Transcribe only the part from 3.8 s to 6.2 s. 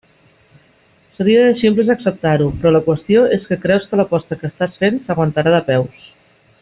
que l'aposta que estàs fent s'aguantarà de peus.